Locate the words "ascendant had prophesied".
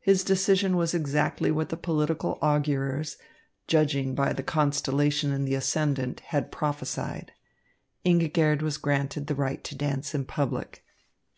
5.54-7.32